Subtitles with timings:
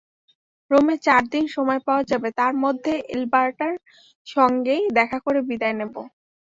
[0.71, 3.73] রোমে চারদিন সময় পাওয়া যাবে, তার মধ্যে এলবার্টার
[4.27, 5.95] সঙ্গে দেখা করে বিদায় নেব।